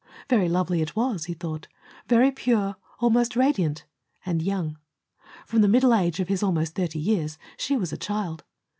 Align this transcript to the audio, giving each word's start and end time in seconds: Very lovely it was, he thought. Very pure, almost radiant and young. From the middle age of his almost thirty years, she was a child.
Very 0.29 0.49
lovely 0.49 0.81
it 0.81 0.95
was, 0.95 1.25
he 1.25 1.35
thought. 1.35 1.67
Very 2.07 2.31
pure, 2.31 2.75
almost 3.01 3.35
radiant 3.35 3.85
and 4.25 4.41
young. 4.41 4.79
From 5.45 5.61
the 5.61 5.67
middle 5.67 5.93
age 5.93 6.19
of 6.19 6.27
his 6.27 6.41
almost 6.41 6.73
thirty 6.73 6.97
years, 6.97 7.37
she 7.55 7.77
was 7.77 7.93
a 7.93 7.97
child. 8.01 8.43